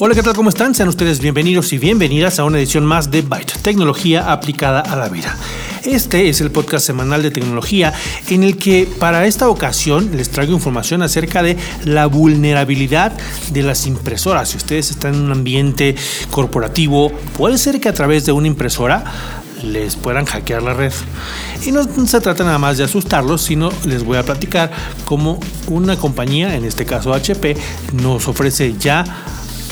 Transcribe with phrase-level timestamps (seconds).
[0.00, 0.36] Hola, ¿qué tal?
[0.36, 0.76] ¿Cómo están?
[0.76, 5.08] Sean ustedes bienvenidos y bienvenidas a una edición más de Byte, tecnología aplicada a la
[5.08, 5.36] vida.
[5.82, 7.92] Este es el podcast semanal de tecnología
[8.28, 13.12] en el que para esta ocasión les traigo información acerca de la vulnerabilidad
[13.50, 14.50] de las impresoras.
[14.50, 15.96] Si ustedes están en un ambiente
[16.30, 19.02] corporativo, puede ser que a través de una impresora
[19.64, 20.92] les puedan hackear la red.
[21.66, 24.70] Y no se trata nada más de asustarlos, sino les voy a platicar
[25.04, 27.56] cómo una compañía, en este caso HP,
[27.94, 29.04] nos ofrece ya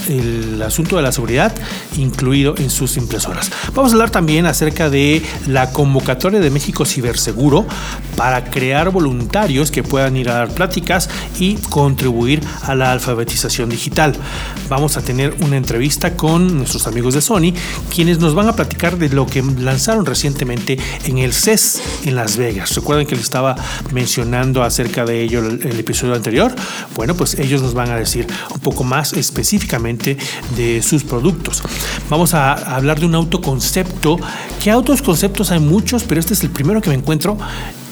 [0.07, 1.53] el asunto de la seguridad
[1.97, 3.51] incluido en sus impresoras.
[3.73, 7.65] Vamos a hablar también acerca de la convocatoria de México Ciberseguro
[8.15, 14.13] para crear voluntarios que puedan ir a dar pláticas y contribuir a la alfabetización digital.
[14.69, 17.53] Vamos a tener una entrevista con nuestros amigos de Sony,
[17.93, 22.37] quienes nos van a platicar de lo que lanzaron recientemente en el CES en Las
[22.37, 22.75] Vegas.
[22.75, 23.55] Recuerden que les estaba
[23.91, 26.53] mencionando acerca de ello el, el episodio anterior.
[26.95, 31.61] Bueno, pues ellos nos van a decir un poco más específicamente de sus productos.
[32.09, 34.17] Vamos a hablar de un autoconcepto,
[34.63, 37.37] que autos conceptos hay muchos, pero este es el primero que me encuentro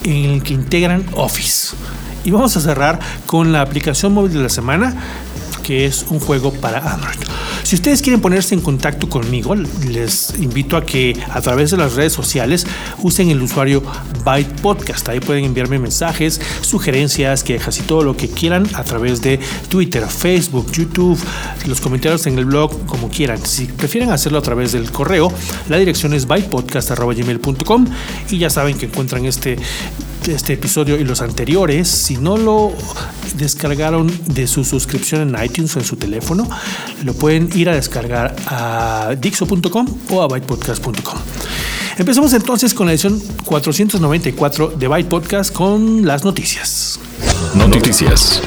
[0.03, 1.75] en el que integran Office.
[2.23, 4.95] Y vamos a cerrar con la aplicación móvil de la semana,
[5.65, 7.17] que es un juego para Android.
[7.63, 11.95] Si ustedes quieren ponerse en contacto conmigo, les invito a que a través de las
[11.95, 12.67] redes sociales
[13.01, 13.81] usen el usuario
[14.23, 15.09] Byte Podcast.
[15.09, 20.05] Ahí pueden enviarme mensajes, sugerencias, quejas y todo lo que quieran a través de Twitter,
[20.05, 21.19] Facebook, YouTube,
[21.65, 23.43] los comentarios en el blog, como quieran.
[23.43, 25.31] Si prefieren hacerlo a través del correo,
[25.67, 27.85] la dirección es bytepodcast.gmail.com
[28.29, 29.57] y ya saben que encuentran este
[30.27, 32.73] este episodio y los anteriores, si no lo
[33.35, 36.47] descargaron de su suscripción en iTunes o en su teléfono,
[37.03, 41.19] lo pueden ir a descargar a dixo.com o a bytepodcast.com.
[41.97, 46.99] Empezamos entonces con la edición 494 de Byte Podcast con las noticias.
[47.55, 48.41] Noticias.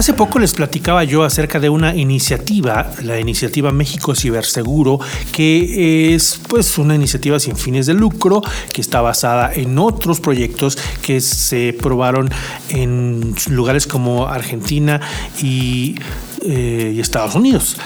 [0.00, 4.98] Hace poco les platicaba yo acerca de una iniciativa, la iniciativa México Ciberseguro,
[5.30, 8.40] que es pues una iniciativa sin fines de lucro
[8.72, 12.30] que está basada en otros proyectos que se probaron
[12.70, 15.02] en lugares como Argentina
[15.42, 15.96] y
[16.42, 17.76] eh, y Estados Unidos.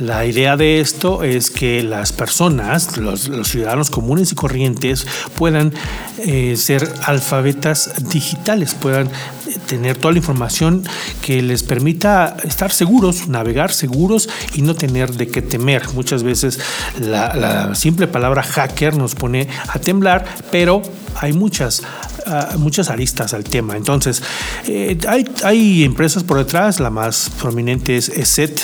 [0.00, 5.06] La idea de esto es que las personas, los, ciudadanos comunes y corrientes,
[5.36, 5.72] puedan
[6.18, 9.10] eh, ser alfabetas digitales, puedan
[9.66, 10.84] tener toda la información
[11.22, 15.88] que les permita estar seguros, navegar seguros y no tener de qué temer.
[15.94, 16.60] Muchas veces
[17.00, 20.82] la simple palabra hacker nos pone a temblar, pero
[21.20, 21.82] hay muchas
[22.58, 23.76] muchas aristas al tema.
[23.76, 24.22] Entonces,
[24.66, 28.60] eh, hay, hay, empresas por detrás, la más prominente es ESET,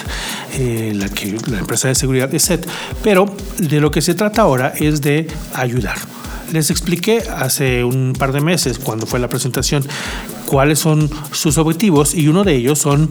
[0.59, 2.67] eh, la, que, la empresa de seguridad ESET,
[3.03, 3.27] pero
[3.59, 5.99] de lo que se trata ahora es de ayudar.
[6.53, 9.87] Les expliqué hace un par de meses, cuando fue la presentación,
[10.52, 13.08] cuáles son sus objetivos y uno de ellos son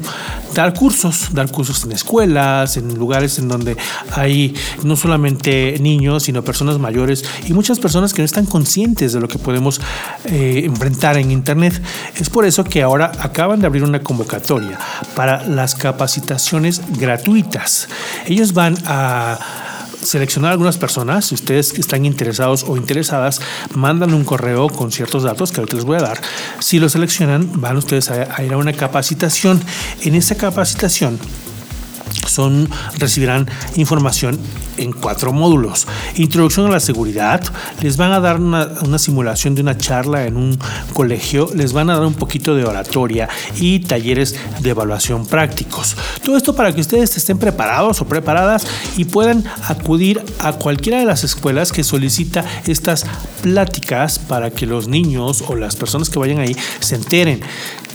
[0.54, 3.76] dar cursos, dar cursos en escuelas, en lugares en donde
[4.12, 4.54] hay
[4.84, 9.28] no solamente niños, sino personas mayores y muchas personas que no están conscientes de lo
[9.28, 9.82] que podemos
[10.26, 11.82] eh, enfrentar en Internet.
[12.16, 14.78] Es por eso que ahora acaban de abrir una convocatoria
[15.16, 17.88] para las capacitaciones gratuitas.
[18.28, 19.40] Ellos van a
[20.02, 21.26] seleccionar algunas personas.
[21.26, 23.42] Si ustedes están interesados o interesadas,
[23.76, 26.22] mandan un correo con ciertos datos que ahorita les voy a dar.
[26.60, 29.62] Si lo seleccionan, van ustedes a, a ir a una capacitación.
[30.02, 31.20] En esa capacitación
[32.28, 34.40] son, recibirán información
[34.78, 35.88] en cuatro módulos.
[36.16, 37.42] Introducción a la seguridad,
[37.82, 40.60] les van a dar una, una, simulación de una charla en un
[40.94, 45.96] colegio, les van a dar un poquito de oratoria y talleres de evaluación prácticos.
[46.24, 48.66] Todo esto para que ustedes estén preparados o preparadas
[48.98, 53.06] y puedan acudir a cualquiera de las escuelas que solicita estas
[53.42, 57.42] pláticas para que los niños o las personas que vayan ahí se enteren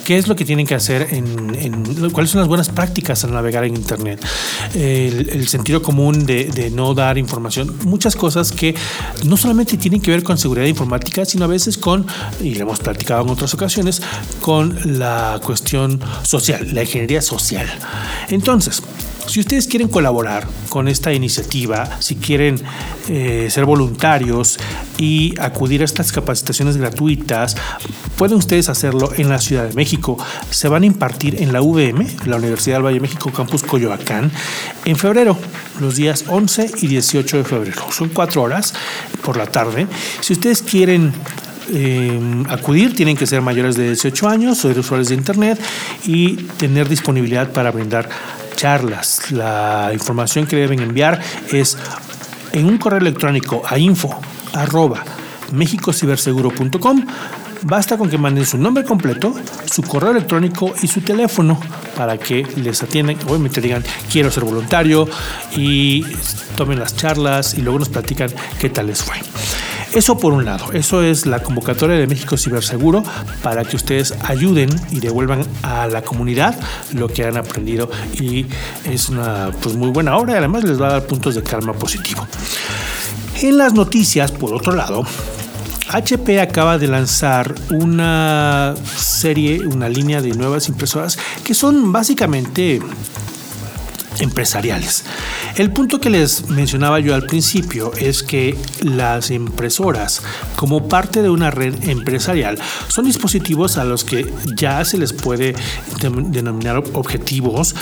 [0.06, 3.64] qué es lo que tienen que hacer, en, cuáles son las buenas prácticas al navegar
[3.64, 4.25] en Internet,
[4.73, 8.76] el, el sentido común de, de, no dar información, muchas cosas que
[9.25, 12.06] no solamente tienen que ver con seguridad informática, sino a veces con,
[12.41, 14.00] y lo hemos platicado en otras ocasiones,
[14.41, 17.67] con la cuestión social, la ingeniería social.
[18.29, 18.81] Entonces,
[19.26, 22.61] Si ustedes quieren colaborar con esta iniciativa, si quieren
[23.08, 24.58] eh, ser voluntarios
[24.99, 27.56] y acudir a estas capacitaciones gratuitas,
[28.17, 30.17] pueden ustedes hacerlo en la Ciudad de México.
[30.50, 34.31] Se van a impartir en la UVM, la Universidad del Valle de México, Campus Coyoacán,
[34.84, 35.37] en febrero,
[35.81, 37.82] los días 11 y 18 de febrero.
[37.90, 38.75] Son cuatro horas
[39.23, 39.87] por la tarde.
[40.20, 41.12] Si ustedes quieren
[41.73, 45.61] eh, acudir tienen que ser mayores de 18 años, ser usuarios de Internet
[46.05, 48.08] y tener disponibilidad para brindar
[48.56, 49.31] charlas.
[49.31, 51.20] La información que deben enviar
[51.53, 51.76] es
[52.53, 54.19] en un correo electrónico a info
[54.53, 55.05] arroba
[55.53, 57.05] mexicociberseguro.com
[57.62, 61.58] Basta con que manden su nombre completo, su correo electrónico y su teléfono
[61.97, 63.17] para que les atiendan.
[63.26, 65.09] Obviamente digan, quiero ser voluntario
[65.56, 66.05] y
[66.56, 68.31] tomen las charlas y luego nos platican
[68.61, 69.17] qué tal les fue.
[69.96, 73.02] Eso por un lado, eso es la convocatoria de México Ciberseguro
[73.43, 76.54] para que ustedes ayuden y devuelvan a la comunidad
[76.93, 78.44] lo que han aprendido y
[78.84, 81.72] es una pues, muy buena obra y además les va a dar puntos de calma
[81.72, 82.28] positivo.
[83.40, 85.02] En las noticias, por otro lado,
[85.88, 92.82] HP acaba de lanzar una serie, una línea de nuevas impresoras que son básicamente
[94.20, 95.04] empresariales.
[95.56, 100.20] El punto que les mencionaba yo al principio es que las impresoras,
[100.55, 102.58] como parte de una red empresarial,
[102.88, 105.55] son dispositivos a los que ya se les puede
[106.03, 107.75] denominar objetivos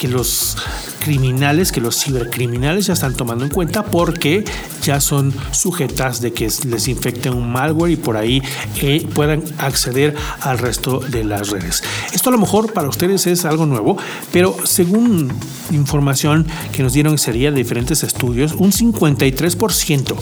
[0.00, 0.56] que los
[1.02, 4.44] criminales, que los cibercriminales ya están tomando en cuenta porque
[4.82, 8.42] ya son sujetas de que les infecten un malware y por ahí
[8.80, 11.82] eh, puedan acceder al resto de las redes.
[12.12, 13.96] Esto a lo mejor para ustedes es algo nuevo,
[14.32, 15.32] pero según
[15.70, 20.14] información que nos dieron sería de diferentes estudios, un 53%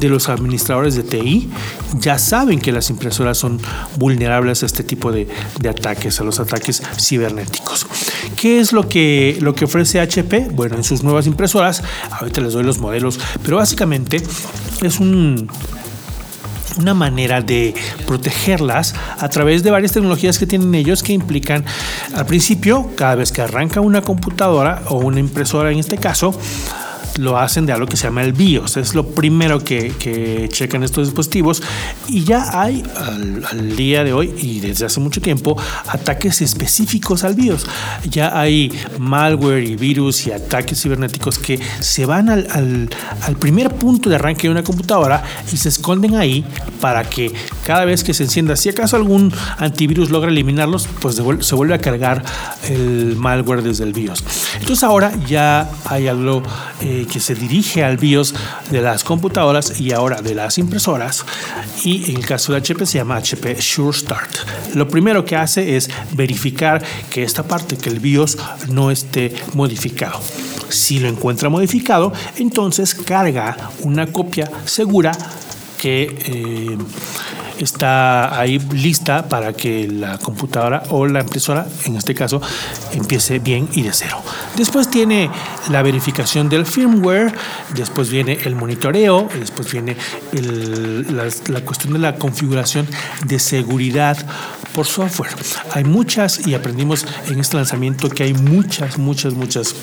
[0.00, 1.48] de los administradores de TI
[2.00, 3.60] ya saben que las impresoras son
[3.96, 5.28] vulnerables a este tipo de,
[5.68, 7.86] ataques, a los ataques cibernéticos.
[8.40, 10.15] ¿Qué es lo que, lo que ofrece HP?
[10.22, 14.22] Bueno, en sus nuevas impresoras, ahorita les doy los modelos, pero básicamente
[14.82, 15.48] es un
[16.78, 17.74] una manera de
[18.06, 21.64] protegerlas a través de varias tecnologías que tienen ellos que implican
[22.14, 26.38] al principio, cada vez que arranca una computadora o una impresora en este caso,
[27.18, 28.76] lo hacen de algo que se llama el BIOS.
[28.76, 31.62] Es lo primero que, checan estos dispositivos.
[32.08, 35.56] Y ya hay al, día de hoy y desde hace mucho tiempo
[35.88, 37.66] ataques específicos al BIOS.
[38.08, 44.16] Ya hay malware y virus y ataques cibernéticos que se van al primer punto de
[44.16, 45.22] arranque de una computadora
[45.52, 46.44] y se esconden ahí
[46.80, 47.32] para que
[47.66, 51.78] cada vez que se encienda, si acaso algún antivirus logra eliminarlos, pues se vuelve a
[51.78, 52.22] cargar
[52.68, 54.22] el malware desde el BIOS.
[54.60, 56.44] Entonces ahora ya hay algo
[56.80, 58.34] eh, que se dirige al BIOS
[58.70, 61.26] de las computadoras y ahora de las impresoras.
[61.82, 64.30] Y en el caso de HP se llama HP Sure Start.
[64.74, 70.20] Lo primero que hace es verificar que esta parte, que el BIOS no esté modificado.
[70.68, 75.10] Si lo encuentra modificado, entonces carga una copia segura
[75.76, 76.78] que eh,
[77.58, 82.40] está ahí lista para que la computadora o la impresora, en este caso,
[82.92, 84.22] empiece bien y de cero.
[84.56, 85.30] Después tiene
[85.70, 87.32] la verificación del firmware,
[87.74, 89.96] después viene el monitoreo, después viene
[90.32, 92.86] la, cuestión de la configuración
[93.24, 94.16] de seguridad
[94.74, 95.32] por software.
[95.72, 99.74] Hay muchas y aprendimos en este lanzamiento que hay muchas, muchas, muchas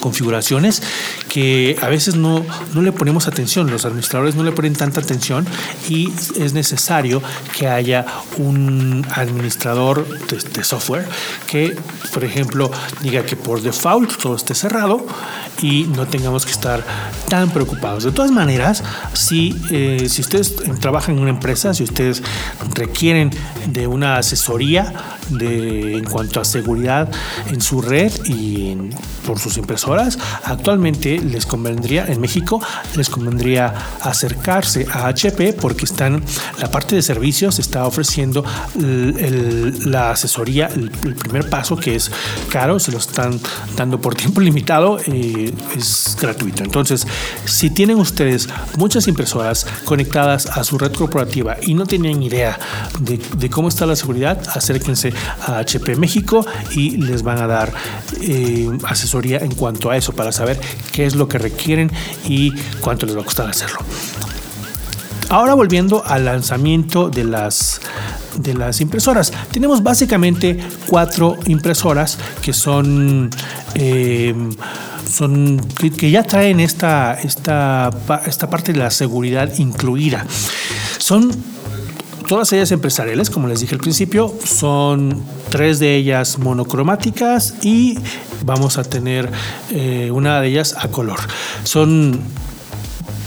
[0.00, 0.82] configuraciones
[1.30, 2.44] que a veces no,
[2.74, 5.46] no le ponemos atención, los administradores no le ponen tanta atención
[5.88, 7.22] y es necesario
[7.56, 8.04] que haya
[8.36, 11.06] un administrador de, software
[11.46, 11.76] que,
[12.12, 15.06] por ejemplo, diga que por default todo esté cerrado
[15.62, 16.84] y no tengamos que estar
[17.28, 18.04] tan preocupados.
[18.04, 18.82] De todas maneras,
[19.12, 22.22] si, eh, si ustedes trabajan en una empresa, si ustedes
[22.74, 23.30] requieren
[23.66, 24.92] de una asesoría
[25.30, 27.08] de, en cuanto a seguridad
[27.48, 28.76] en su red y
[29.26, 32.60] por sus impresoras, actualmente les convendría, en México,
[32.96, 36.22] les convendría acercarse a HP porque están,
[36.58, 38.44] la parte de servicios está ofreciendo
[38.76, 42.10] la asesoría, el, primer paso que es
[42.50, 43.38] caro, se lo están
[43.76, 46.64] dando por tiempo limitado, es gratuito.
[46.64, 47.06] Entonces,
[47.44, 52.58] si tienen ustedes muchas impresoras conectadas a su red corporativa y no tienen idea
[53.00, 55.12] de, cómo está la seguridad, acérquense
[55.46, 57.72] a HP México y les van a dar
[58.20, 60.60] eh, asesoría en cuanto a eso para saber
[60.92, 61.90] qué es lo que requieren
[62.26, 63.78] y cuánto les va a costar hacerlo.
[65.28, 67.80] Ahora volviendo al lanzamiento de las,
[68.36, 69.32] de las impresoras.
[69.52, 73.30] Tenemos básicamente cuatro impresoras que son,
[73.74, 74.34] eh,
[75.96, 77.90] que, ya traen esta, esta,
[78.26, 80.26] esta parte de la seguridad incluida.
[80.98, 81.30] Son
[82.26, 87.98] todas ellas empresariales, como les dije al principio, son tres de ellas monocromáticas y
[88.44, 89.30] vamos a tener
[89.70, 91.18] eh, una de ellas a color.
[91.64, 92.20] Son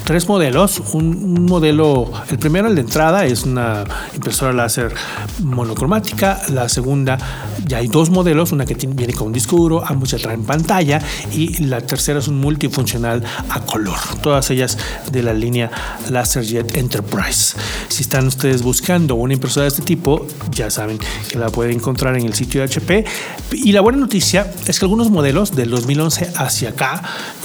[0.03, 0.81] tres modelos.
[0.93, 3.83] Un, modelo, el primero, el de entrada, es una
[4.13, 4.93] impresora láser
[5.41, 6.41] monocromática.
[6.49, 7.17] La segunda,
[7.65, 11.01] ya hay dos modelos, una que viene con un disco duro, ambos ya traen pantalla.
[11.31, 13.97] Y la tercera es un multifuncional a color.
[14.21, 14.77] Todas ellas
[15.11, 15.71] de la línea
[16.09, 17.55] LaserJet Enterprise.
[17.87, 22.17] Si están ustedes buscando una impresora de este tipo, ya saben que la pueden encontrar
[22.17, 23.05] en el sitio de HP.
[23.51, 27.01] Y la buena noticia es que algunos modelos del 2011 hacia acá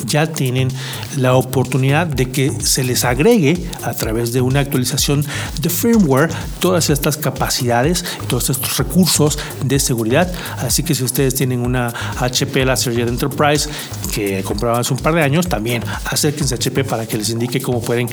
[0.07, 0.69] ya tienen
[1.17, 5.25] la oportunidad de que se les agregue a través de una actualización
[5.61, 10.33] de firmware todas estas capacidades, todos estos recursos de seguridad.
[10.59, 13.69] Así que si ustedes tienen una HP LaserJet Enterprise
[14.12, 17.61] que compraban hace un par de años, también acérquense a HP para que les indique
[17.61, 18.09] cómo pueden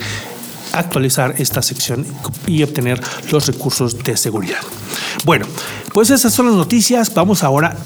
[0.72, 2.06] actualizar esta sección
[2.46, 3.00] y obtener
[3.30, 4.60] los recursos de seguridad.
[5.24, 5.46] Bueno,
[5.92, 7.12] pues esas son las noticias.
[7.14, 7.76] Vamos ahora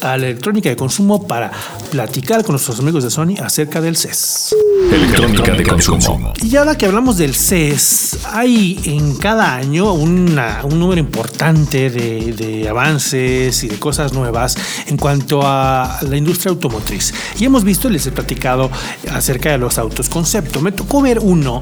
[0.00, 1.50] a la electrónica de consumo para
[1.90, 4.54] platicar con nuestros amigos de Sony acerca del CES.
[4.92, 6.32] Electrónica de consumo.
[6.42, 12.68] Y ahora que hablamos del CES, hay en cada año un número importante de, de,
[12.68, 14.56] avances y de cosas nuevas
[14.86, 17.14] en cuanto a la industria automotriz.
[17.38, 18.70] Y hemos visto, les he platicado
[19.12, 20.60] acerca de los autos concepto.
[20.60, 21.60] Me tocó ver uno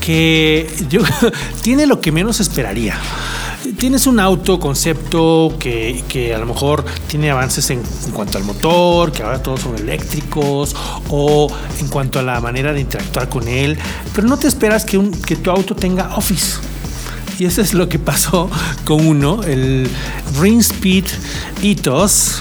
[0.00, 1.00] que yo,
[1.62, 2.98] tiene lo que menos esperaría
[3.78, 7.82] tienes un auto concepto que, que, a lo mejor tiene avances en,
[8.12, 10.74] cuanto al motor, que ahora todos son eléctricos,
[11.08, 11.48] o
[11.80, 13.78] en cuanto a la manera de interactuar con él,
[14.14, 16.58] pero no te esperas que, que tu auto tenga Office.
[17.38, 18.50] Y eso es lo que pasó
[18.84, 19.88] con uno, el
[20.40, 21.04] Ring Speed
[21.62, 22.40] Ethos,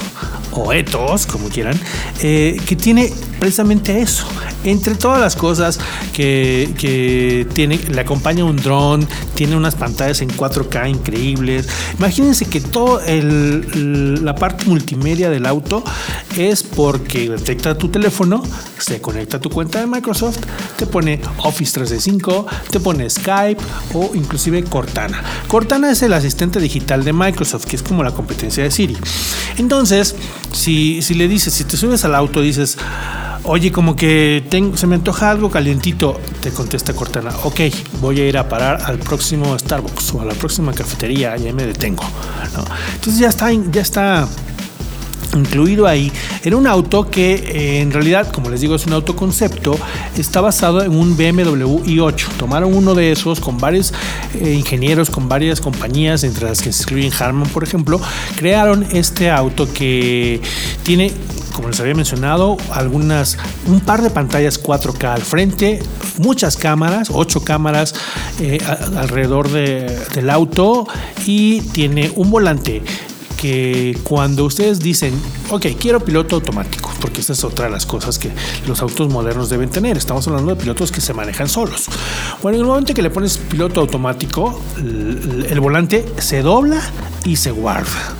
[0.57, 1.79] o como quieran,
[2.21, 4.25] eh, que tiene precisamente eso.
[4.63, 5.79] Entre todas las cosas
[6.13, 11.67] que, que tiene, le acompaña un dron, tiene unas pantallas en 4K increíbles.
[11.97, 15.83] Imagínense que toda la parte multimedia del auto
[16.35, 18.43] es porque detecta tu teléfono,
[18.77, 20.39] se conecta a tu cuenta de Microsoft,
[20.77, 23.61] te pone Office 365, te pone Skype
[23.93, 25.23] o inclusive Cortana.
[25.47, 28.97] Cortana es el asistente digital de Microsoft, que es como la competencia de Siri.
[29.57, 30.15] Entonces,
[30.57, 32.77] si, si le dices, si te subes al auto, dices,
[33.49, 34.43] Oye, como que
[34.75, 37.31] se me antoja algo calientito, te contesta Cortana.
[37.43, 37.61] Ok,
[38.01, 41.65] voy a ir a parar al próximo Starbucks o a la próxima cafetería, ya me
[41.65, 42.03] detengo.
[42.95, 44.27] Entonces ya está, ya está
[45.33, 46.11] incluido ahí
[46.43, 49.77] en un auto que eh, en realidad, como les digo, es un autoconcepto,
[50.17, 52.27] está basado en un BMW i8.
[52.37, 53.93] Tomaron uno de esos con varios
[54.39, 57.99] eh, ingenieros, con varias compañías, entre las que se incluyen Harman, por ejemplo,
[58.35, 60.41] crearon este auto que
[60.83, 61.11] tiene
[61.57, 65.81] como les había mencionado, algunas, un par de pantallas 4K al frente,
[66.19, 67.95] muchas cámaras, ocho cámaras
[68.39, 68.59] eh,
[68.95, 70.87] alrededor del auto
[71.25, 72.83] y tiene un volante
[73.37, 75.13] que cuando ustedes dicen,
[75.49, 78.31] ok, quiero piloto automático, porque esta es otra de las cosas que
[78.67, 81.85] los autos modernos deben tener, estamos hablando de pilotos que se manejan solos.
[82.41, 86.81] Bueno, en el momento que le pones piloto automático, el volante se dobla
[87.23, 88.15] y se guarda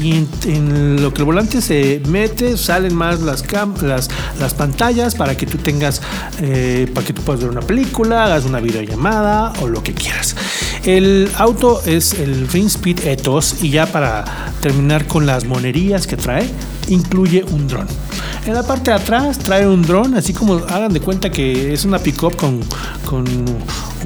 [0.00, 3.44] y en, lo que el volante se mete salen más las,
[3.82, 4.08] las,
[4.40, 6.00] las pantallas para que tú tengas,
[6.40, 10.36] eh, para que tú puedas ver una película, hagas una videollamada o lo que quieras.
[10.84, 14.24] El auto es el Ring Speed Ethos y ya para
[14.60, 16.48] terminar con las monerías que trae,
[16.88, 17.86] incluye un dron.
[18.46, 21.84] En la parte de atrás trae un dron, así como hagan de cuenta que es
[21.84, 22.60] una pickup con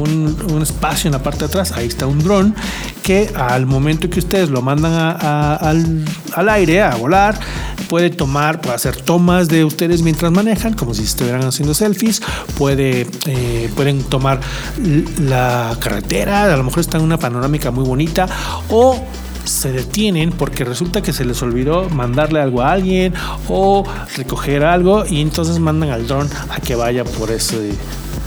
[0.03, 1.73] un, espacio en la parte de atrás.
[1.73, 2.55] Ahí está un dron
[3.03, 7.38] que al momento que ustedes lo mandan al, al, aire a volar,
[7.88, 12.23] puede tomar, puede hacer tomas de ustedes mientras manejan, como si estuvieran haciendo selfies.
[12.69, 14.41] Eh, pueden tomar
[15.21, 18.26] la carretera, a lo mejor está en una panorámica muy bonita
[18.71, 19.03] o
[19.45, 23.15] se detienen porque resulta que se les olvidó mandarle algo a alguien
[23.49, 23.85] o
[24.17, 27.73] recoger algo y entonces mandan al dron a que vaya por ese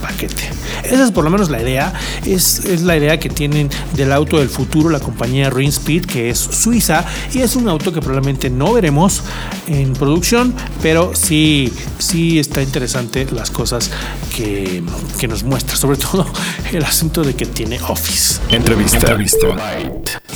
[0.00, 0.59] paquete.
[0.90, 1.92] Esa es por lo menos la idea.
[2.24, 6.38] Es, es la idea que tienen del auto del futuro, la compañía Speed, que es
[6.38, 9.22] suiza y es un auto que probablemente no veremos
[9.66, 13.90] en producción, pero sí, sí está interesante las cosas
[14.34, 14.82] que,
[15.18, 16.26] que nos muestra, sobre todo
[16.72, 18.40] el asunto de que tiene Office.
[18.50, 18.98] Entrevista.
[18.98, 19.46] Entrevista.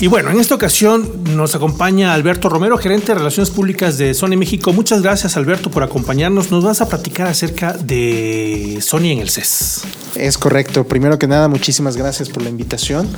[0.00, 4.36] Y bueno, en esta ocasión nos acompaña Alberto Romero, gerente de Relaciones Públicas de Sony
[4.36, 4.72] México.
[4.72, 6.50] Muchas gracias, Alberto, por acompañarnos.
[6.50, 9.82] Nos vas a platicar acerca de Sony en el CES.
[10.16, 10.86] Es correcto.
[10.86, 13.08] Primero que nada, muchísimas gracias por la invitación.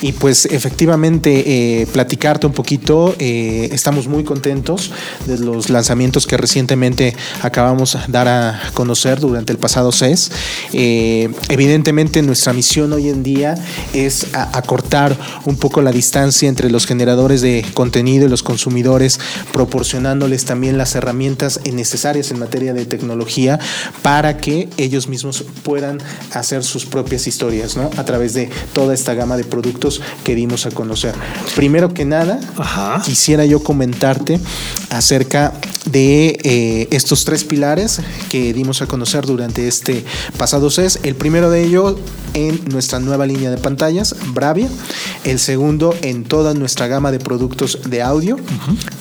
[0.00, 3.14] Y pues efectivamente, eh, platicarte un poquito.
[3.20, 4.90] Eh, estamos muy contentos
[5.26, 10.32] de los lanzamientos que recientemente acabamos de dar a conocer durante el pasado CES.
[10.72, 13.54] Eh, evidentemente, nuestra misión hoy en día
[13.92, 19.20] es acortar un poco la distancia entre los generadores de contenido y los consumidores,
[19.52, 23.60] proporcionándoles también las herramientas necesarias en materia de tecnología
[24.02, 25.98] para que ellos mismos puedan
[26.32, 27.90] hacer sus propias historias, ¿no?
[27.96, 31.14] A través de toda esta gama de productos que dimos a conocer.
[31.54, 32.40] Primero que nada,
[33.04, 34.40] quisiera yo comentarte
[34.90, 35.52] acerca
[35.84, 38.00] de eh, estos tres pilares
[38.30, 40.04] que dimos a conocer durante este
[40.36, 41.00] pasado CES.
[41.02, 41.96] El primero de ellos
[42.34, 44.68] en nuestra nueva línea de pantallas, Bravia.
[45.24, 48.36] El segundo en toda nuestra gama de productos de audio.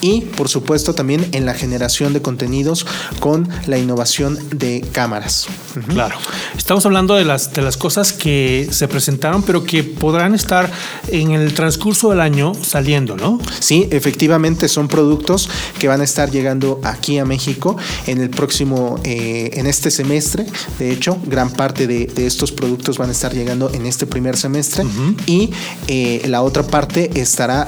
[0.01, 2.86] Y por supuesto también en la generación de contenidos
[3.20, 5.48] con la innovación de cámaras.
[5.88, 6.16] Claro.
[6.58, 10.72] Estamos hablando de las, de las cosas que se presentaron, pero que podrán estar
[11.10, 13.39] en el transcurso del año saliendo, ¿no?
[13.60, 17.77] Sí, efectivamente son productos que van a estar llegando aquí a México
[18.08, 20.46] en el próximo, eh, en este semestre.
[20.79, 24.86] De hecho, gran parte de, estos productos van a estar llegando en este primer semestre
[25.25, 25.51] y
[25.88, 27.67] eh, la otra parte estará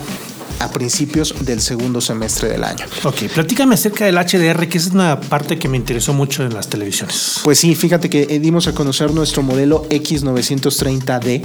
[0.63, 2.85] a principios del segundo semestre del año.
[3.03, 6.67] Ok, platícame acerca del HDR, que es una parte que me interesó mucho en las
[6.69, 7.41] televisiones.
[7.43, 11.43] Pues sí, fíjate que eh, dimos a conocer nuestro modelo X930D.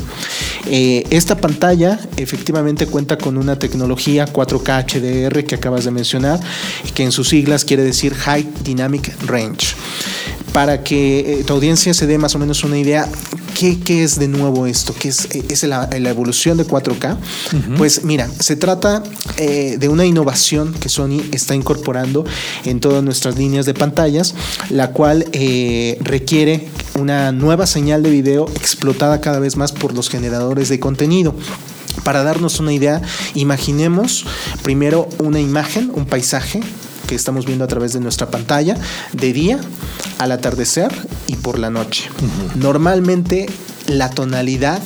[0.67, 6.41] Eh, esta pantalla efectivamente cuenta con una tecnología 4K HDR que acabas de mencionar,
[6.95, 9.75] que en sus siglas quiere decir High Dynamic Range
[10.53, 13.09] para que eh, tu audiencia se dé más o menos una idea,
[13.59, 14.95] ¿qué, qué es de nuevo esto?
[14.99, 17.17] ¿Qué es, eh, es la, evolución de 4K?
[17.77, 19.03] Pues mira, se trata
[19.37, 22.25] eh, de una innovación que Sony está incorporando
[22.65, 24.35] en todas nuestras líneas de pantallas,
[24.71, 25.27] la cual
[26.01, 26.69] requiere
[26.99, 31.35] una nueva señal de video explotada cada vez más por los generadores de contenido.
[32.05, 33.03] Para darnos una idea,
[33.35, 34.25] imaginemos
[34.63, 36.63] primero una imagen, un paisaje,
[37.09, 38.77] que estamos viendo a través de nuestra pantalla
[39.13, 39.59] de día,
[40.19, 40.93] al atardecer
[41.27, 42.09] y por la noche.
[42.55, 43.47] Normalmente
[43.89, 44.83] la tonalidad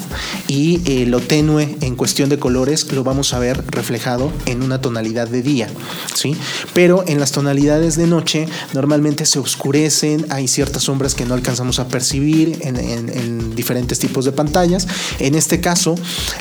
[0.49, 4.81] y eh, lo tenue en cuestión de colores lo vamos a ver reflejado en una
[4.81, 5.69] tonalidad de día,
[6.15, 6.37] ¿sí?
[6.73, 11.79] Pero en las tonalidades de noche normalmente se oscurecen, hay ciertas sombras que no alcanzamos
[11.79, 14.87] a percibir en, en diferentes tipos de pantallas.
[15.19, 15.95] En este caso,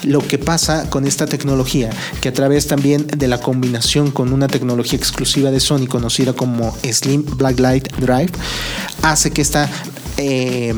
[0.03, 1.89] lo que pasa con esta tecnología,
[2.21, 6.75] que a través también de la combinación con una tecnología exclusiva de Sony conocida como
[6.83, 8.31] Slim Blacklight Drive,
[9.01, 9.69] hace que esta
[10.23, 10.73] eh,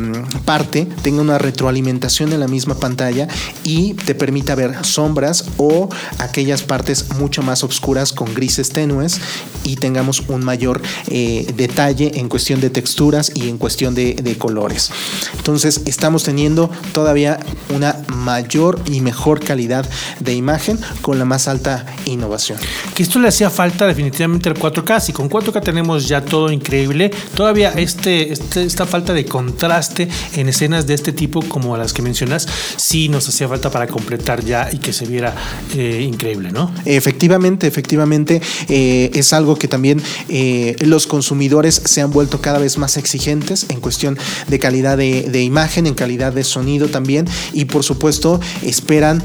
[0.46, 3.28] parte tenga una retroalimentación en la misma pantalla
[3.64, 9.20] y te permita ver sombras o aquellas partes mucho más oscuras con grises tenues
[9.64, 14.90] y tengamos un mayor eh, detalle en cuestión de texturas y en cuestión de, colores.
[15.38, 17.40] Entonces estamos teniendo todavía
[17.70, 19.88] una mayor y mejor calidad
[20.20, 22.58] de imagen con la más alta innovación.
[22.96, 25.00] Que esto le hacía falta definitivamente al 4K.
[25.02, 30.48] Si con 4K tenemos ya todo increíble, todavía este, este esta falta de contraste en
[30.48, 34.70] escenas de este tipo como las que mencionas, sí nos hacía falta para completar ya
[34.72, 35.34] y que se viera
[35.76, 36.72] eh, increíble, ¿no?
[36.86, 42.78] Efectivamente, efectivamente, eh, es algo que también eh, los consumidores se han vuelto cada vez
[42.78, 44.20] más exigentes en cuestión
[44.50, 49.24] de calidad de, imagen, en calidad de sonido también, y por supuesto esperan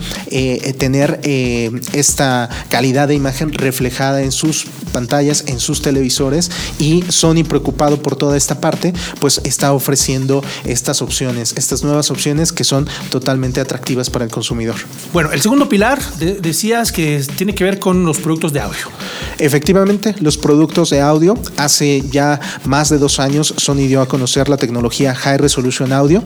[0.78, 1.20] tener
[1.92, 8.16] esta calidad de imagen reflejada en sus pantallas, en sus televisores, y Sony preocupado por
[8.16, 13.60] toda esta parte, pues está ofreciendo ofreciendo estas opciones, estas nuevas opciones que son totalmente
[13.60, 14.76] atractivas para el consumidor.
[15.12, 15.98] Bueno, el segundo pilar
[16.40, 18.86] decías que tiene que ver con los productos de audio.
[19.38, 24.48] Efectivamente, los productos de audio, hace ya más de dos años Sony dio a conocer
[24.48, 26.22] la tecnología High Resolution Audio.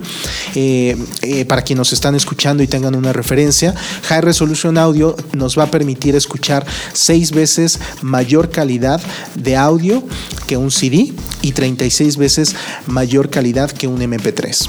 [0.53, 5.57] Eh, eh, para quienes nos están escuchando y tengan una referencia, High Resolution Audio nos
[5.57, 9.01] va a permitir escuchar seis veces mayor calidad
[9.33, 10.03] de audio
[10.45, 11.11] que un CD
[11.43, 12.55] y 36 veces
[12.87, 14.67] mayor calidad que un MP3.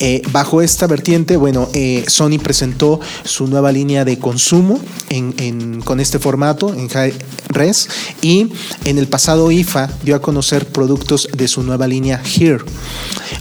[0.00, 4.78] Eh, bajo esta vertiente, bueno, eh, Sony presentó su nueva línea de consumo
[5.84, 7.14] con este formato, en High
[7.48, 7.88] Res,
[8.20, 8.48] y
[8.84, 12.64] en el pasado IFA dio a conocer productos de su nueva línea Here.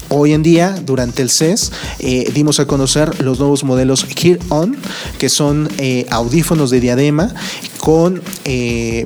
[0.10, 4.76] Hoy en día, durante el CES, eh, dimos a conocer los nuevos modelos Here On,
[5.18, 5.70] que son
[6.10, 7.34] audífonos de diadema
[7.80, 8.22] con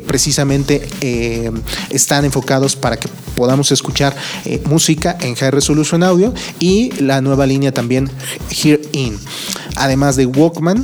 [0.06, 0.88] precisamente
[1.90, 4.16] están enfocados para que podamos escuchar
[4.66, 8.10] música en High Resolution Audio y la nueva línea también
[8.50, 9.18] Here In.
[9.76, 10.84] Además de Walkman,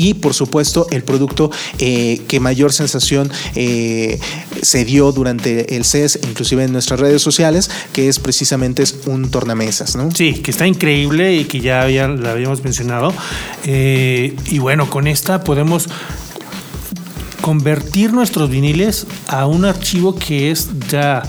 [0.00, 4.18] y por supuesto el producto eh, que mayor sensación eh,
[4.62, 9.96] se dio durante el CES, inclusive en nuestras redes sociales, que es precisamente un tornamesas,
[9.96, 10.10] ¿no?
[10.12, 13.12] Sí, que está increíble y que ya había, habíamos mencionado.
[13.64, 15.86] Eh, y bueno, con esta podemos
[17.42, 21.22] convertir nuestros viniles a un archivo que es ya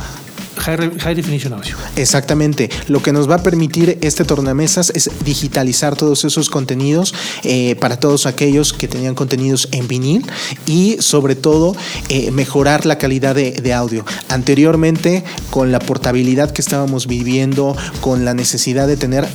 [0.61, 1.75] High, Definition Audio.
[1.95, 2.69] Exactamente.
[2.87, 7.97] Lo que nos va a permitir este tornamesas es digitalizar todos esos contenidos eh, para
[7.97, 10.25] todos aquellos que tenían contenidos en vinil
[10.67, 11.75] y sobre todo
[12.09, 14.05] eh, mejorar la calidad de, de audio.
[14.29, 19.27] Anteriormente, con la portabilidad que estábamos viviendo, con la necesidad de tener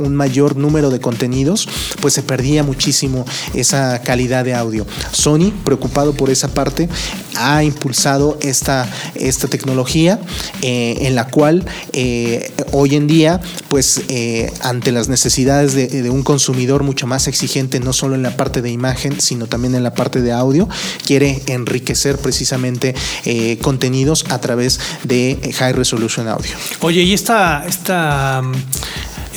[0.00, 1.68] un mayor número de contenidos,
[2.00, 4.86] pues se perdía muchísimo esa calidad de audio.
[5.12, 6.88] Sony, preocupado por esa parte,
[7.36, 10.18] ha impulsado esta, esta tecnología
[10.62, 16.22] eh, en la cual eh, hoy en día, pues eh, ante las necesidades de, un
[16.22, 19.94] consumidor mucho más exigente, no solo en la parte de imagen, sino también en la
[19.94, 20.68] parte de audio,
[21.06, 22.94] quiere enriquecer precisamente
[23.60, 26.52] contenidos a través de High Resolution Audio.
[26.80, 28.42] Oye, y esta, esta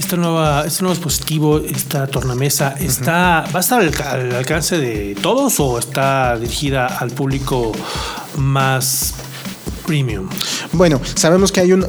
[0.01, 5.59] esta nueva, este nuevo dispositivo, esta tornamesa, está, ¿va a estar al, alcance de todos
[5.59, 7.71] o está dirigida al público
[8.35, 9.13] más
[9.85, 10.27] premium?
[10.73, 11.83] Bueno, sabemos que hay un,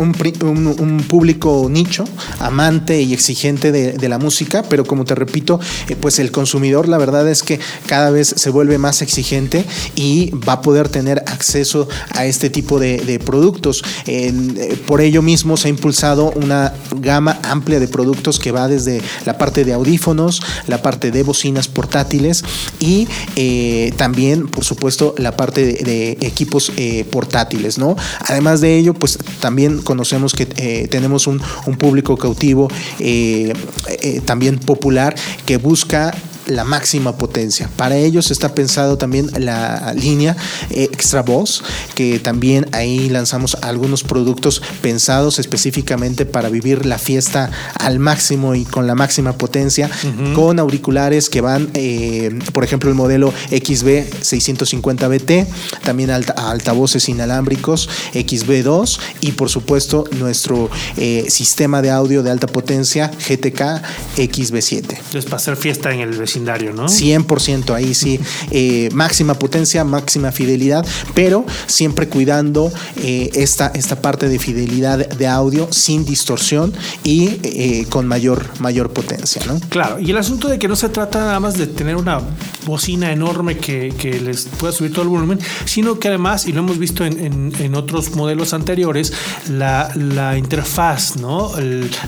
[1.08, 2.04] público nicho,
[2.40, 6.98] amante y exigente de, la música, pero como te repito, eh, pues el consumidor la
[6.98, 11.88] verdad es que cada vez se vuelve más exigente y va a poder tener acceso
[12.10, 13.84] a este tipo de, productos.
[14.06, 19.00] Eh, por ello mismo se ha impulsado una gama amplia de productos que va desde
[19.24, 22.42] la parte de audífonos, la parte de bocinas portátiles
[22.80, 26.72] y eh, también, por supuesto, la parte de, de equipos
[27.10, 27.81] portátiles, ¿no?
[28.20, 31.40] Además de ello, pues también conocemos que eh, tenemos un,
[31.78, 32.68] público cautivo
[32.98, 33.52] eh,
[33.88, 35.14] eh, también popular
[35.46, 36.14] que busca
[36.46, 37.68] la máxima potencia.
[37.76, 40.36] Para ellos está pensado también la línea
[40.70, 41.62] Extra Boss,
[41.94, 48.64] que también ahí lanzamos algunos productos pensados específicamente para vivir la fiesta al máximo y
[48.64, 49.90] con la máxima potencia,
[50.34, 55.46] con auriculares que van, eh, por ejemplo, el modelo XB 650BT,
[55.82, 63.08] también altavoces inalámbricos XB2 y por supuesto nuestro eh, sistema de audio de alta potencia
[63.08, 63.82] GTK
[64.16, 64.96] XB7.
[64.96, 66.86] Entonces, para hacer fiesta en el vecindario, ¿no?
[66.86, 68.18] 100% ahí sí.
[68.50, 75.26] Eh, máxima potencia, máxima fidelidad, pero siempre cuidando eh, esta, esta parte de fidelidad de
[75.26, 76.72] audio sin distorsión
[77.04, 79.60] y eh, con mayor, mayor potencia, ¿no?
[79.68, 82.20] Claro, y el asunto de que no se trata nada más de tener una
[82.64, 83.92] bocina enorme que,
[84.22, 88.14] les pueda subir todo el volumen, sino que además, y lo hemos visto en, otros
[88.14, 89.12] modelos anteriores,
[89.48, 91.52] la, la interfaz, ¿no?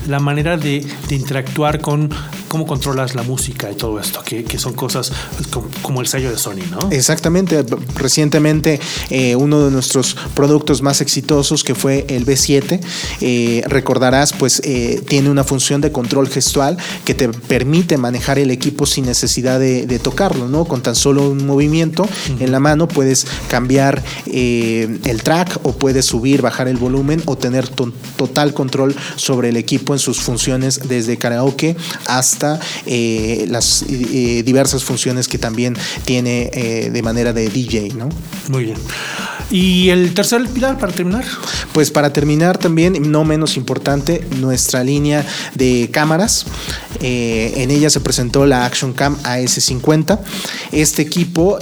[0.07, 2.09] la manera de, de interactuar con
[2.47, 5.11] cómo controlas la música y todo esto, que, son cosas
[5.81, 6.89] como, el sello de Sony, ¿no?
[6.91, 7.65] Exactamente.
[7.95, 8.79] Recientemente
[9.09, 12.79] eh, uno de nuestros productos más exitosos, que fue el B7,
[13.21, 18.51] eh, recordarás, pues eh, tiene una función de control gestual que te permite manejar el
[18.51, 20.65] equipo sin necesidad de, tocarlo, ¿no?
[20.65, 22.07] Con tan solo un movimiento
[22.39, 27.67] en la mano puedes cambiar el track o puedes subir, bajar el volumen o tener
[27.67, 32.44] total control sobre el equipo en sus funciones desde karaoke hasta
[32.85, 38.09] eh, las eh, diversas funciones que también tiene eh, de manera de DJ, ¿no?
[38.49, 38.77] Muy bien.
[39.51, 41.23] ¿Y el tercer pilar para terminar?
[41.73, 46.45] Pues para terminar también, no menos importante, nuestra línea de cámaras.
[46.99, 50.19] en ella se presentó la Action Cam AS50.
[50.71, 51.59] Este equipo,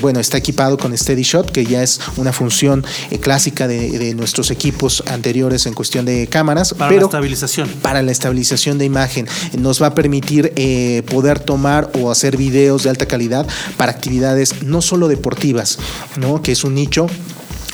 [0.00, 2.84] bueno, está equipado con Steady Shot, que ya es una función
[3.20, 6.74] clásica de, nuestros equipos anteriores en cuestión de cámaras.
[6.74, 7.68] Para la estabilización.
[7.82, 9.28] Para la estabilización de imagen.
[9.58, 13.46] Nos va a permitir eh, poder tomar o hacer videos de alta calidad
[13.76, 15.78] para actividades no solo deportivas,
[16.16, 16.42] ¿no?
[16.42, 17.08] que es un nicho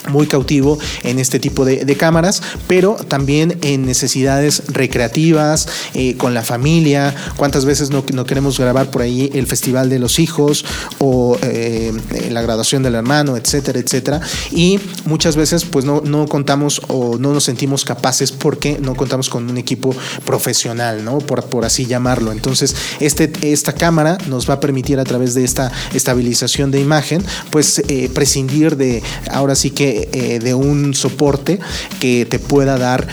[0.08, 6.42] muy cautivo en este tipo de, cámaras, pero también en necesidades recreativas, eh, con la
[6.42, 10.64] familia, cuántas veces no, queremos grabar por ahí el Festival de los Hijos
[10.98, 11.92] o eh,
[12.30, 14.20] la graduación del hermano, etcétera, etcétera.
[14.50, 19.28] Y muchas veces pues no, no contamos o no nos sentimos capaces porque no contamos
[19.28, 21.18] con un equipo profesional, ¿no?
[21.18, 22.32] Por, por así llamarlo.
[22.32, 27.22] Entonces, este, esta cámara nos va a permitir a través de esta estabilización de imagen,
[27.50, 31.58] pues eh, prescindir de ahora sí que eh, de un soporte
[32.00, 33.06] que te pueda dar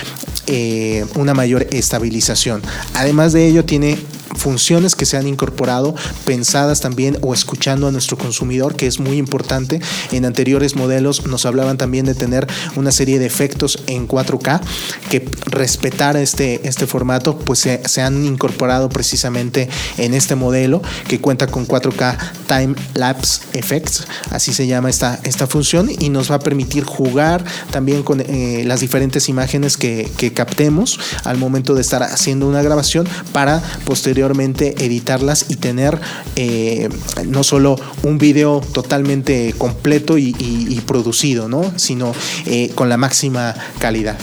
[0.48, 2.62] eh, una mayor estabilización.
[2.96, 3.98] Además de ello, tiene
[4.36, 9.18] funciones que se han incorporado pensadas también o escuchando a nuestro consumidor, que es muy
[9.18, 9.82] importante.
[10.12, 14.62] En anteriores modelos nos hablaban también de tener una serie de efectos en 4K
[15.10, 21.48] que respetar este, este formato, pues se, han incorporado precisamente en este modelo que cuenta
[21.48, 26.40] con 4K Time Lapse Effects, así se llama esta, esta función, y nos va a
[26.40, 32.04] permitir jugar también con eh, las diferentes imágenes que, que captemos al momento de estar
[32.04, 36.00] haciendo una grabación para posteriormente editarlas y tener
[36.36, 36.90] eh,
[37.26, 41.72] no solo un video totalmente completo y, producido, ¿no?
[41.76, 42.14] sino
[42.46, 44.18] eh, con la máxima calidad.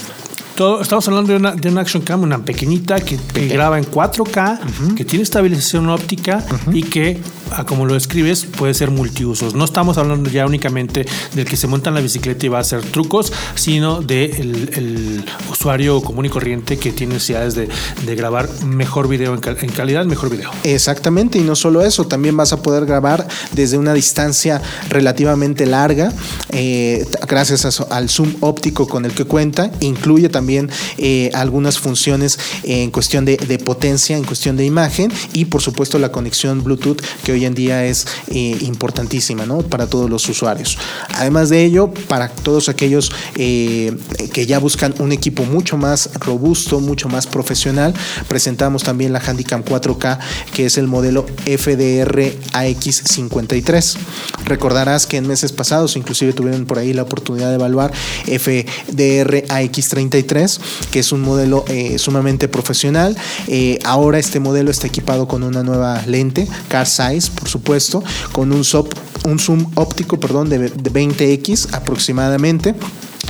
[0.80, 5.04] Estamos hablando de una, de una Action Cam, una pequeñita que, graba en 4K, que
[5.04, 7.20] tiene estabilización óptica y que,
[7.66, 9.54] como lo describes, puede ser multiusos.
[9.54, 12.62] No estamos hablando ya únicamente del que se monta en la bicicleta y va a
[12.62, 17.68] hacer trucos, sino del de el usuario común y corriente que tiene necesidades de,
[18.04, 20.50] de grabar mejor video en, calidad, mejor video.
[20.64, 26.12] Exactamente, y no solo eso, también vas a poder grabar desde una distancia relativamente larga,
[26.50, 32.90] eh, gracias al zoom óptico con el que cuenta, incluye también eh, algunas funciones en
[32.90, 37.36] cuestión de, potencia, en cuestión de imagen y por supuesto la conexión Bluetooth que hoy
[37.44, 39.59] en día es eh, importantísima ¿no?
[39.59, 40.79] para todos los usuarios.
[41.14, 43.96] Además de ello, para todos aquellos eh,
[44.33, 47.94] que ya buscan un equipo mucho más robusto, mucho más profesional,
[48.29, 50.18] presentamos también la Handicam 4K
[50.53, 53.96] que es el modelo FDR AX53.
[54.44, 57.92] Recordarás que en meses pasados inclusive tuvieron por ahí la oportunidad de evaluar
[58.27, 60.59] FDR AX33
[60.90, 63.16] que es un modelo eh, sumamente profesional.
[63.49, 68.52] Eh, ahora este modelo está equipado con una nueva lente, car size, por supuesto, con
[68.52, 72.74] un, zoom óptico perdón, de 20x aproximadamente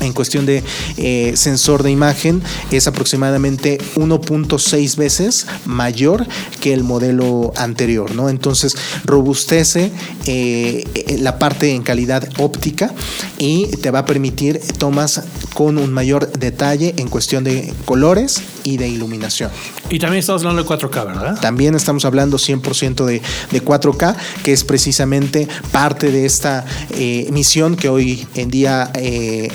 [0.01, 0.63] en cuestión de
[0.97, 6.27] eh, sensor de imagen es aproximadamente 1.6 veces mayor
[6.61, 8.29] que el modelo anterior, ¿no?
[8.29, 9.91] Entonces robustece
[10.27, 10.85] eh,
[11.21, 12.93] la parte en calidad óptica
[13.39, 15.23] y te va a permitir tomas
[15.55, 19.51] con un mayor detalle en cuestión de colores y de iluminación.
[19.89, 21.41] Y también estamos hablando de 4K, ¿verdad?
[21.41, 27.77] También estamos hablando 100% de, de, 4K, que es precisamente parte de esta eh, misión
[27.77, 28.91] que hoy en día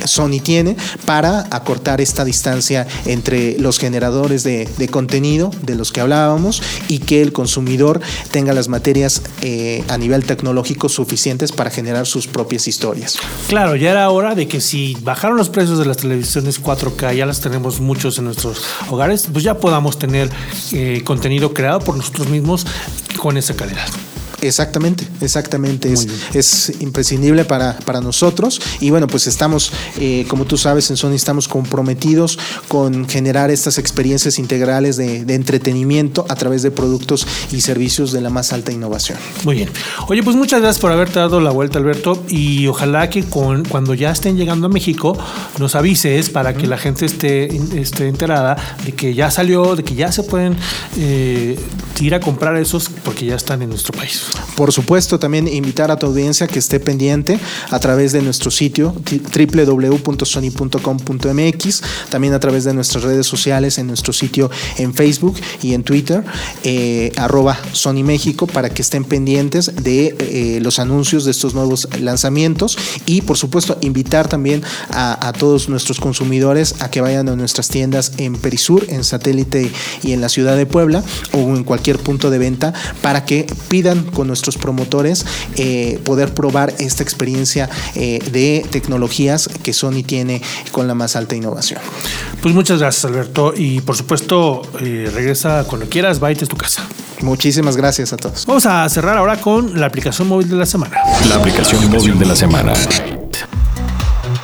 [0.06, 6.02] son y tiene para acortar esta distancia entre los generadores de, contenido de los que
[6.02, 12.06] hablábamos y que el consumidor tenga las materias eh, a nivel tecnológico suficientes para generar
[12.06, 13.18] sus propias historias.
[13.48, 17.26] Claro, ya era hora de que si bajaron los precios de las televisiones 4K, ya
[17.26, 20.30] las tenemos muchos en nuestros hogares, pues ya podamos tener
[20.74, 22.66] eh, contenido creado por nosotros mismos
[23.18, 23.88] con esa calidad.
[24.42, 25.92] Exactamente, exactamente.
[25.92, 28.60] Es, es, imprescindible para, para, nosotros.
[28.80, 33.78] Y bueno, pues estamos, eh, como tú sabes, en Sony estamos comprometidos con generar estas
[33.78, 39.18] experiencias integrales de, entretenimiento a través de productos y servicios de la más alta innovación.
[39.44, 39.70] Muy bien.
[40.08, 42.24] Oye, pues muchas gracias por haberte dado la vuelta, Alberto.
[42.28, 45.18] Y ojalá que con, cuando ya estén llegando a México,
[45.60, 49.96] nos avises para que la gente esté, esté enterada de que ya salió, de que
[49.96, 50.56] ya se pueden
[50.98, 51.60] eh,
[52.00, 54.31] ir a comprar esos porque ya están en nuestro país.
[54.56, 57.40] Por supuesto, también invitar a tu audiencia que esté pendiente
[57.70, 64.14] a través de nuestro sitio www.sony.com.mx, también a través de nuestras redes sociales, en nuestro
[64.14, 66.24] sitio en Facebook y en Twitter,
[66.64, 71.88] eh, arroba Sony México, para que estén pendientes de eh, los anuncios de estos nuevos
[72.00, 72.78] lanzamientos.
[73.06, 78.14] Y, por supuesto, invitar también a, todos nuestros consumidores a que vayan a nuestras tiendas
[78.18, 79.72] en Perisur, en Satélite
[80.04, 84.04] y en la ciudad de Puebla o en cualquier punto de venta para que pidan
[84.04, 90.88] con nuestros promotores eh, poder probar esta experiencia eh, de tecnologías que Sony tiene con
[90.88, 91.80] la más alta innovación.
[92.42, 96.86] Pues muchas gracias Alberto y por supuesto eh, regresa cuando quieras, Byte es tu casa.
[97.22, 98.46] Muchísimas gracias a todos.
[98.48, 100.98] Vamos a cerrar ahora con la aplicación móvil de la semana.
[101.30, 102.74] La aplicación móvil de la semana.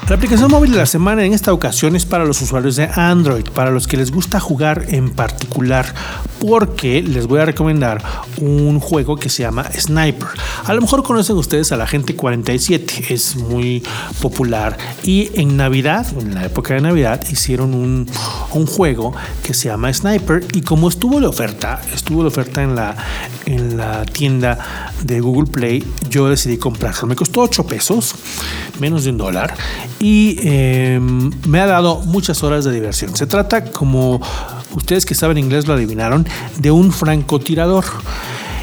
[0.10, 3.44] La aplicación móvil de la semana en esta ocasión es para los usuarios de Android,
[3.54, 5.94] para los que les gusta jugar en particular,
[6.40, 8.02] porque les voy a recomendar
[8.40, 10.30] un juego que se llama Sniper.
[10.64, 13.84] A lo mejor conocen ustedes a la gente 47, es muy
[14.22, 18.08] popular y en Navidad, en la época de Navidad, hicieron un,
[18.66, 22.96] juego que se llama Sniper y como estuvo de oferta, estuvo de oferta en la,
[23.46, 27.08] en la tienda de Google Play, yo decidí comprarlo.
[27.08, 28.16] Me costó 8 pesos,
[28.80, 29.56] menos de un dólar
[30.00, 33.16] y em, me ha dado muchas horas de diversión.
[33.16, 34.22] Se trata, como
[34.76, 36.28] ustedes que saben inglés lo adivinaron,
[36.60, 37.86] de un francotirador.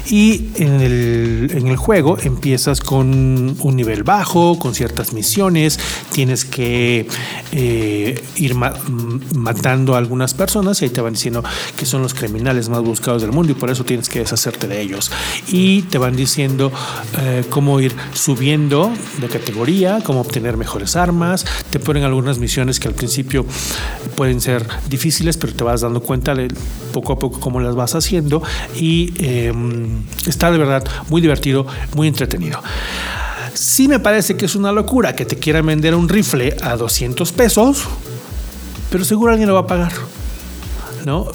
[0.07, 5.79] Y en el, en el juego empiezas con un nivel bajo, con ciertas misiones,
[6.11, 7.07] tienes que
[7.51, 11.43] eh, ir matando a algunas personas y ahí te van diciendo
[11.77, 14.81] que son los criminales más buscados del mundo y por eso tienes que deshacerte de
[14.81, 15.11] ellos.
[15.47, 16.71] Y te van diciendo
[17.19, 22.87] eh, cómo ir subiendo de categoría, cómo obtener mejores armas, te ponen algunas misiones que
[22.87, 23.45] al principio
[24.15, 26.47] pueden ser difíciles, pero te vas dando cuenta de
[26.93, 28.41] poco a poco cómo las vas haciendo.
[28.75, 29.94] Y em,
[30.25, 32.61] está de verdad muy divertido, muy entretenido.
[33.53, 37.31] Sí me parece que es una locura que te quieran vender un rifle a 200
[37.31, 37.85] pesos,
[38.89, 39.93] pero seguro alguien lo va a pagar.
[41.05, 41.27] ¿No?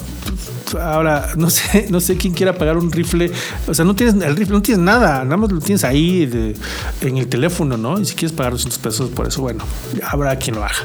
[0.79, 3.31] Ahora, no sé, no sé quién quiera pagar un rifle.
[3.67, 6.53] O sea, no tienes el rifle, no tienes nada, nada más lo tienes ahí
[7.01, 7.99] en el teléfono, ¿no?
[7.99, 9.63] Y si quieres pagar 200 pesos por eso, bueno,
[10.07, 10.75] habrá quien lo haga.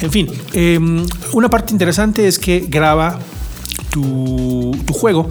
[0.00, 3.18] En fin, em, una parte interesante es que graba
[3.90, 5.28] tu, tu juego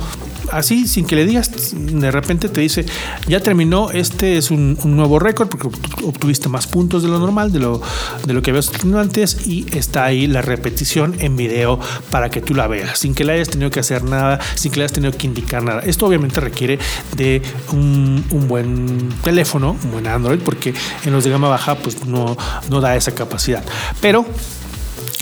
[0.51, 2.86] así, sin que le digas, de repente te dice,
[3.27, 5.67] ya terminó, este es un, nuevo récord porque
[6.03, 7.81] obtuviste más puntos de lo normal, de lo,
[8.25, 11.79] de lo que habías tenido antes y está ahí la repetición en video
[12.10, 14.77] para que tú la veas, sin que le hayas tenido que hacer nada, sin que
[14.77, 15.81] le hayas tenido que indicar nada.
[15.81, 16.79] Esto obviamente requiere
[17.15, 20.73] de un, buen teléfono, un buen Android, porque
[21.05, 22.38] en los de gama baja pues no,
[22.69, 23.63] no da esa capacidad.
[24.01, 24.25] Pero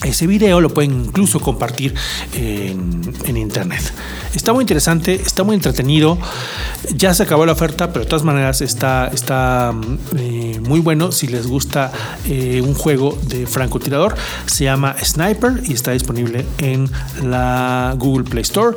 [0.03, 1.93] ese video lo pueden incluso compartir
[2.34, 3.81] en, internet.
[4.34, 6.17] Está muy interesante, está muy entretenido.
[6.95, 9.73] Ya se acabó la oferta, pero de todas maneras está, está
[10.17, 11.12] eh, muy bueno.
[11.12, 11.91] Si les gusta
[12.27, 16.89] eh, un juego de francotirador, se llama Sniper y está disponible en
[17.23, 18.75] la Google Play Store.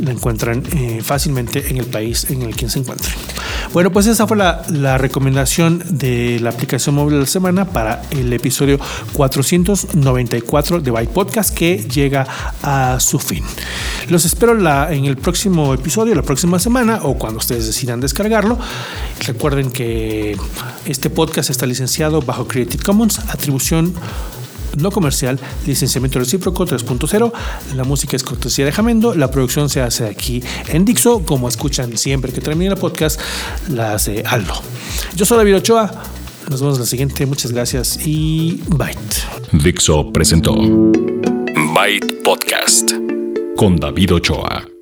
[0.00, 3.10] Lo encuentran eh, fácilmente en el país en el que se encuentre.
[3.72, 8.02] Bueno, pues esa fue la, la recomendación de la aplicación móvil de la semana para
[8.10, 8.78] el episodio
[10.42, 12.26] 494 de Byte Podcast que llega
[12.62, 13.44] a su fin.
[14.08, 14.52] Los espero
[14.90, 18.58] en el próximo episodio, la próxima semana o cuando ustedes decidan descargarlo.
[19.26, 20.36] Recuerden que
[20.86, 23.94] este podcast está licenciado bajo Creative Commons, atribución
[24.76, 27.32] no comercial, licenciamiento recíproco 3.0.
[27.74, 29.14] La música es cortesía de Jamendo.
[29.14, 31.24] La producción se hace aquí en Dixo.
[31.24, 33.20] Como escuchan siempre que termina el podcast,
[33.68, 34.54] la hace Aldo.
[35.14, 36.15] Yo soy David Ochoa.
[36.48, 37.26] Nos vemos en la siguiente.
[37.26, 39.16] Muchas gracias y Byte.
[39.52, 40.54] Dixo presentó
[41.74, 42.92] Byte Podcast
[43.56, 44.75] con David Ochoa.